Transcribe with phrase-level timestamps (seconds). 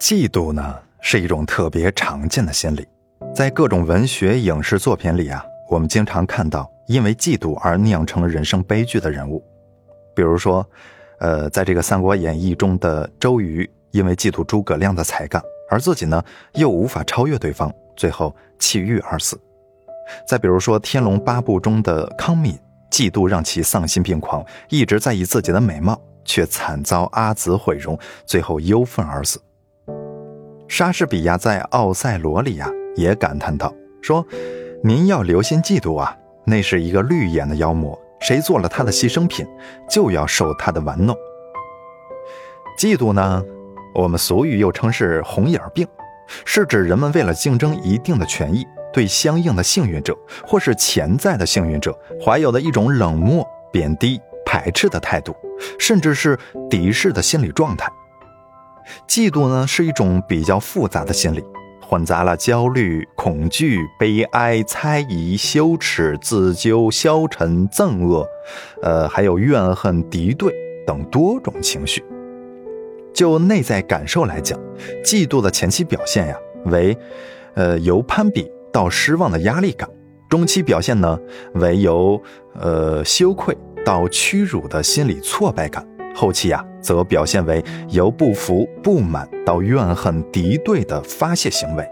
[0.00, 2.88] 嫉妒呢是一种特别常见的心理，
[3.34, 9.44] 在各种文学、影视作品里啊，我们经常看到因为嫉妒而酿成人生悲剧的人物。
[10.16, 10.66] 比如说，
[11.18, 16.24] 呃，在这个《三国演义》中的周瑜，因为嫉妒诸葛亮的才干，而自己呢
[16.54, 19.38] 又无法超越对方，最后气郁而死。
[20.26, 22.58] 再比如说，《天龙八部》中的康敏，
[22.90, 29.38] 嫉妒让其丧心病狂，一直在意自己的美貌，却惨遭阿紫毁容，最后忧愤而死。
[30.70, 34.24] 莎士比亚在《奥赛罗》里呀，也感叹道：“说，
[34.84, 39.44] 您要留心嫉妒啊，那是一个绿眼的妖魔，谁做了他的牺牲品，
[39.90, 41.14] 就要受他的玩弄。
[42.78, 43.42] 嫉妒呢，
[43.96, 45.84] 我们俗语又称是红眼病，
[46.44, 50.16] 是指人们为了竞争一定的权益，对相应的幸运者
[50.46, 51.92] 或是潜在的幸运者，
[52.24, 55.34] 怀有的一种冷漠、贬低、排斥的态度，
[55.80, 56.38] 甚至是
[56.70, 57.90] 敌视的心理状态。”
[59.08, 61.42] 嫉妒呢是一种比较复杂的心理，
[61.80, 68.26] 混杂了焦虑、恐惧、悲哀、猜疑、羞耻、自纠、消沉、憎恶，
[68.82, 70.54] 呃，还有怨恨、敌对
[70.86, 72.04] 等多种情绪。
[73.12, 74.58] 就内在感受来讲，
[75.04, 76.96] 嫉妒的前期表现呀为，
[77.54, 79.88] 呃，由攀比到失望的压力感；
[80.28, 81.18] 中期表现呢
[81.54, 82.22] 为由，
[82.54, 85.84] 呃，羞愧到屈辱的心理挫败感。
[86.20, 91.90] 后期呀，则表现为由不服、不满到怨恨、敌对的发泄行为。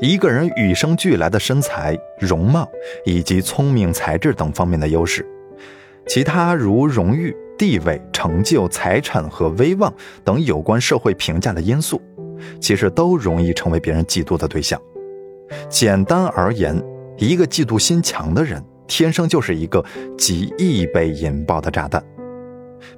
[0.00, 2.68] 一个人与生俱来的身材、容貌
[3.04, 5.26] 以及聪明才智等方面的优势，
[6.06, 12.00] 其他如荣誉、地位、成就、财产和威望等有关社会评价的因素，
[12.60, 14.80] 其实都容易成为别人嫉妒的对象。
[15.68, 16.80] 简单而言，
[17.16, 19.84] 一个嫉妒心强的人，天生就是一个
[20.16, 22.00] 极易被引爆的炸弹。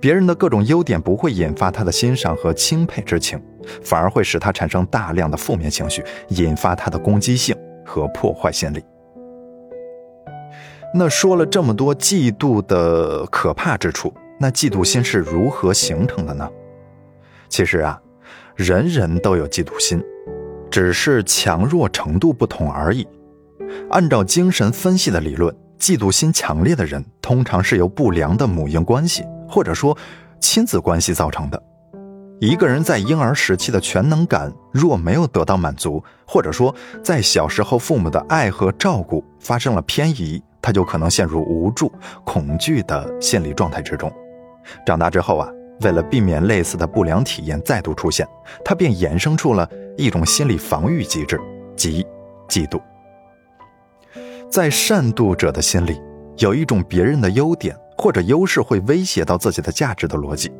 [0.00, 3.40] 别人的各种优点不会引发他的欣赏和钦佩之情，
[3.82, 8.82] 反而会使他产生大量的负面情绪，引发他的攻击性和破坏心理。
[10.94, 16.48] 那说了这么多嫉妒的可怕之处，那嫉妒心是如何形成的呢？
[17.48, 18.00] 其实啊，
[18.56, 20.02] 人人都有嫉妒心，
[20.70, 23.06] 只是强弱程度不同而已。
[23.90, 29.24] 按照精神分析的理论，嫉妒心强烈的人通常是由不良的母婴关系。
[29.52, 29.94] 或者说，
[30.40, 31.62] 亲子关系造成的。
[32.40, 41.92] 一个人在婴儿时期的全能感若没有得到满足，或者说在小时候父母的爱和照顾发生了偏移，他就可能陷入无助、
[42.24, 44.10] 恐惧的心理状态之中。
[44.84, 45.48] 长大之后啊，
[45.82, 48.26] 为了避免类似的不良体验再度出现，
[48.64, 51.38] 他便衍生出了一种心理防御机制，
[51.76, 52.04] 即
[52.48, 52.80] 嫉妒。
[54.50, 56.00] 在善妒者的心里，
[56.38, 57.76] 有一种别人的优点。
[58.02, 60.50] 或者优势会威胁到自己的价值的逻辑，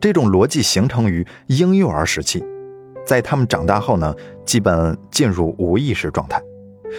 [0.00, 2.44] 这种逻辑形成于婴幼儿时期，
[3.06, 4.12] 在他们长大后呢，
[4.44, 6.42] 基本进入无意识状态，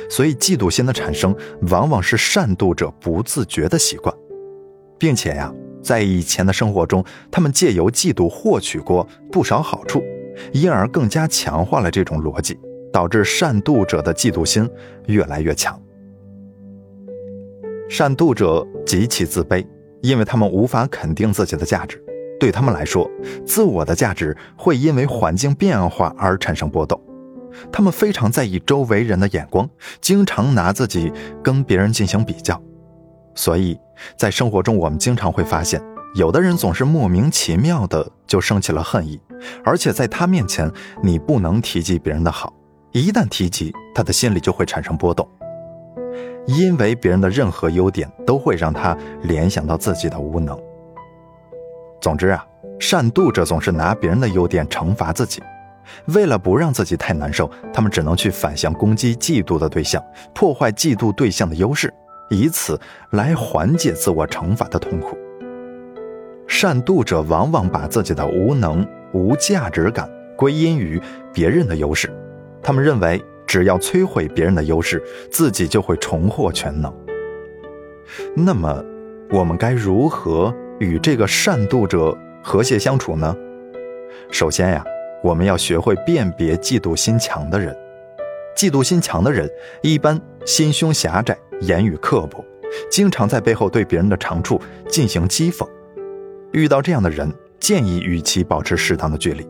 [0.10, 4.16] 所以嫉妒心的产生往往是善妒者不自觉的习惯，
[4.98, 10.02] 并且呀，在以前的生活中，他们借由嫉妒获取过不少好处，
[10.54, 12.58] 因而更加强化了这种逻辑，
[12.94, 14.70] 导致善妒者的嫉妒心
[15.08, 15.78] 越来越强。
[17.90, 19.64] 善妒者极其自卑。
[20.04, 22.00] 因为他们无法肯定自己的价值，
[22.38, 23.10] 对他们来说，
[23.46, 27.02] 自我的价值会因为环境变化而产生波动。
[27.72, 29.68] 他们非常在意周围人的眼光，
[30.02, 31.10] 经常拿自己
[31.42, 32.62] 跟别人进行比较。
[33.34, 33.80] 所以，
[34.18, 35.82] 在生活中，我们经常会发现，
[36.16, 39.18] 有的人总是莫名其妙的就生起了恨意，
[39.64, 40.70] 而且在他面前，
[41.02, 42.54] 你不能提及别人的好，
[42.92, 45.26] 一旦提及，他的心里就会产生波动。
[46.46, 50.60] 因为别人的任何优点都会让他联想到自己的无能。
[52.02, 52.46] 总之啊，
[52.80, 55.42] 善妒者总是拿别人的优点惩罚自己，
[56.08, 61.94] 为了不让自己太难受，他们只能去反向攻击嫉妒的对象，破坏嫉妒对象的优势，
[62.30, 62.78] 以此
[63.12, 65.18] 来缓解自我惩罚的痛苦。
[66.46, 71.02] 善妒者往往把自己的无能、无价值感归因于
[71.34, 72.12] 别人的优势，
[72.62, 73.24] 他们认为。
[73.54, 76.92] 只要摧毁别人的优势，自己就会重获全能。
[78.36, 78.84] 那么，
[79.30, 83.38] 我们该如何与这个善妒者和谐相处呢？
[84.32, 84.84] 首先呀，
[85.22, 87.78] 我们要学会辨别嫉妒心强的人。
[88.58, 89.48] 嫉妒心强的人
[89.84, 92.44] 一般心胸狭窄，言语刻薄，
[92.90, 94.60] 经常在背后对别人的长处
[94.90, 95.64] 进行讥讽。
[96.54, 99.48] 遇到这样的人，建议与其保持适当的距离。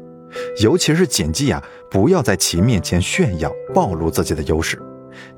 [0.62, 4.82] 尤其是谨记啊，不要在其面前炫耀、暴露自己的优势，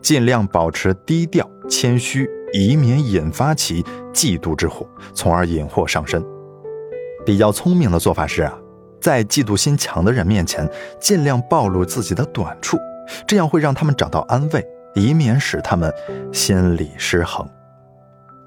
[0.02, 3.84] 尽量保持低调、谦虚，以免引发其
[4.14, 6.24] 嫉妒之火，从而引祸上身。
[7.26, 8.58] 比较聪明的做法是啊，
[9.02, 10.70] 在嫉妒心强的人面前，
[11.00, 12.78] 尽量暴露自己的短处，
[13.28, 14.64] 这样会让他们找到安慰，
[14.94, 15.92] 以免使他们
[16.32, 17.48] 心理失衡。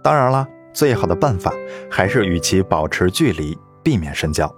[0.03, 1.53] 当然了，最好的办法
[1.91, 4.49] 还是与其保持距离，避免深交。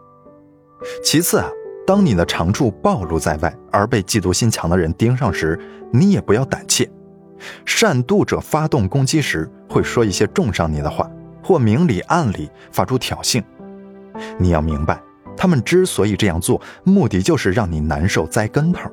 [1.02, 1.48] 其次啊，
[1.86, 5.58] 当你的长处暴露在外，而被嫉妒心强的人盯上时，
[5.92, 6.88] 你也不要胆怯。
[7.64, 11.10] 善妒者发动攻击时，会说一些重伤你的话，
[11.42, 13.42] 或明里暗里发出挑衅。
[14.38, 15.00] 你要明白，
[15.36, 18.90] 他们之所以这样做，目的就是让你难受、栽跟头，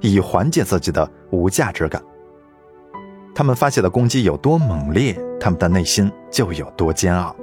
[0.00, 2.02] 以缓解自己的无价值感。
[3.34, 7.34] 他们发泄的攻击有多猛烈，他们的内心就有多煎熬。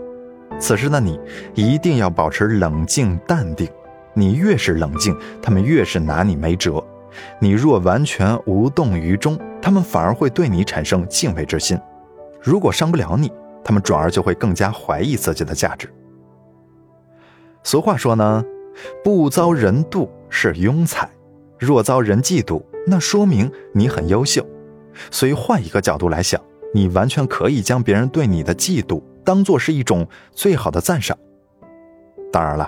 [0.60, 1.20] 此时的你
[1.56, 3.68] 一定要保持冷静淡定。
[4.14, 6.84] 你越是冷静，他们越是拿你没辙。
[7.40, 11.80] 你若完全无动于衷，他们反而会对你产生敬畏之心。
[12.42, 13.32] 如果伤不了你，
[13.64, 15.88] 他们转而就会更加怀疑自己的价值。
[17.64, 18.44] 俗话说呢，
[19.04, 21.10] 不遭人妒是庸才，
[21.58, 24.46] 若遭人嫉妒，那说明你很优秀。
[25.10, 26.42] 所以换一个角度来想，
[26.74, 31.18] 你完全可以将别人对你的嫉妒当做是一种最好的赞赏。
[32.34, 32.68] 当然了，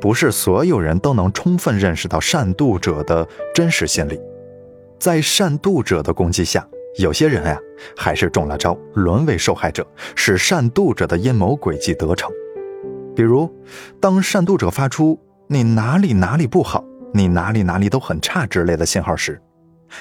[0.00, 4.20] 不是所有人都能充分认识到善妒者的真实心理，
[5.00, 6.64] 在善妒者的攻击下，
[6.96, 7.58] 有些人呀
[7.96, 9.84] 还是中了招，沦为受害者，
[10.14, 12.30] 使善妒者的阴谋诡计得逞。
[13.16, 13.52] 比如，
[13.98, 15.18] 当善妒者发出
[15.48, 19.42] “你哪里哪里不好，你哪里哪里都很差”之类的信号时，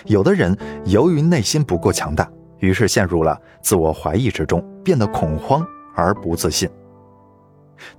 [0.06, 2.30] 有的人由于内心不够强大，
[2.60, 5.66] 于是陷入了自我怀疑之中，变得恐慌
[5.96, 6.70] 而不自信。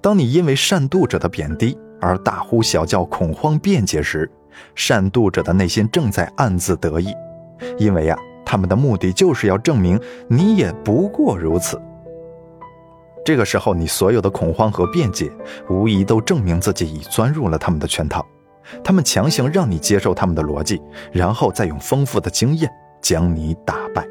[0.00, 4.31] 当你因为善妒者的贬低而大呼小叫、恐慌辩解时，
[4.75, 7.15] 善妒者的内心正在暗自得意，
[7.79, 11.81] 因为呀，他们的目的就是要证明你也不过如此。
[13.25, 15.31] 这个时候，你所有的恐慌和辩解，
[15.69, 18.26] 无疑都证明自己已钻入了他们的圈套。
[18.83, 20.81] 他们强行让你接受他们的逻辑，
[21.12, 22.71] 然后再用丰富的经验
[23.03, 24.06] 将你打败。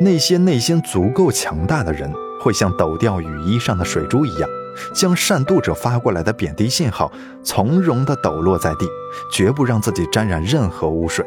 [0.00, 2.12] 那些内心足够强大的人。
[2.42, 4.50] 会像抖掉雨衣上的水珠一样，
[4.92, 7.10] 将善妒者发过来的贬低信号
[7.44, 8.86] 从容地抖落在地，
[9.30, 11.24] 绝不让自己沾染任何污水。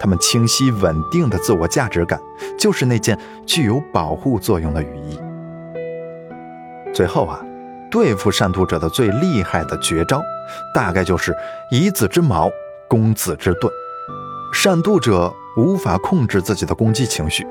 [0.00, 2.18] 他们清晰稳定的自我价值感，
[2.58, 5.20] 就是那件具有保护作用的雨衣。
[6.94, 7.40] 最后啊，
[7.90, 10.22] 对付善妒者的最厉害的绝招，
[10.72, 11.36] 大概就是
[11.70, 12.50] 以子之矛
[12.88, 13.70] 攻子之盾。
[14.52, 17.46] 善妒者无法控制自己的攻击情绪。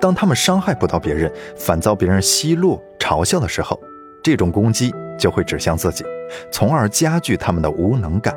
[0.00, 3.80] 当他们伤害不到别人，反遭别人奚落、嘲笑的时候，
[4.22, 6.04] 这种攻击就会指向自己，
[6.50, 8.34] 从而加剧他们的无能感。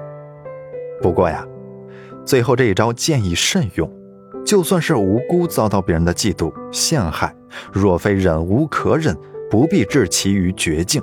[1.01, 1.45] 不过呀，
[2.25, 3.91] 最后这一招建议慎用，
[4.45, 7.35] 就算是无辜遭到别人的嫉妒、陷害，
[7.71, 9.15] 若非忍无可忍，
[9.49, 11.01] 不必置其于绝境。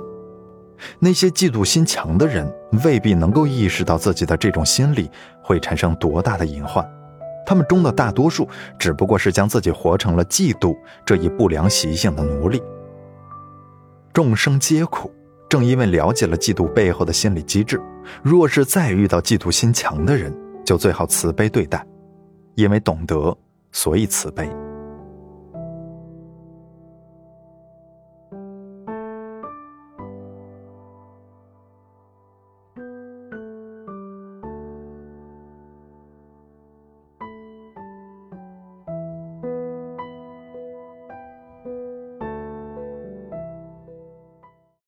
[0.99, 2.53] 那些嫉妒心强的人，
[2.83, 5.09] 未必能够意识到自己的这种心理
[5.41, 6.85] 会产生多大的隐患。
[7.45, 8.47] 他们中的大多数
[8.79, 10.75] 只不过是将自己活成了嫉妒
[11.05, 12.61] 这一不良习性的奴隶。
[14.13, 15.11] 众生皆苦，
[15.49, 17.81] 正因为了解了嫉妒背后的心理机制，
[18.23, 20.33] 若是再遇到嫉妒心强的人，
[20.65, 21.85] 就最好慈悲对待，
[22.55, 23.37] 因为懂得，
[23.71, 24.49] 所以慈悲。